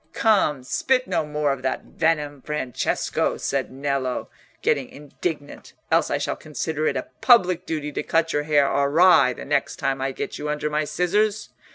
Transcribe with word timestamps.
"Come, 0.13 0.63
spit 0.63 1.05
no 1.05 1.27
more 1.27 1.51
of 1.51 1.61
that 1.61 1.83
venom, 1.83 2.41
Francesco," 2.41 3.37
said 3.37 3.71
Nello, 3.71 4.31
getting 4.63 4.89
indignant, 4.89 5.73
"else 5.91 6.09
I 6.09 6.17
shall 6.17 6.35
consider 6.35 6.87
it 6.87 6.97
a 6.97 7.09
public 7.21 7.67
duty 7.67 7.91
to 7.91 8.01
cut 8.01 8.33
your 8.33 8.41
hair 8.41 8.65
awry 8.67 9.33
the 9.33 9.45
next 9.45 9.75
time 9.75 10.01
I 10.01 10.11
get 10.11 10.39
you 10.39 10.49
under 10.49 10.71
my 10.71 10.85
scissors. 10.85 11.49